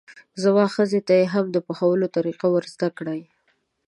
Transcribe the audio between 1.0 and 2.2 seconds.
ته یې هم د پخولو